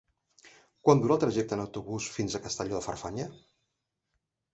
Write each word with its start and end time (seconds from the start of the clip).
Quant 0.87 1.01
dura 1.03 1.13
el 1.15 1.19
trajecte 1.23 1.53
en 1.57 1.61
autobús 1.63 2.07
fins 2.15 2.37
a 2.37 2.41
Castelló 2.47 2.77
de 2.77 2.81
Farfanya? 2.87 3.29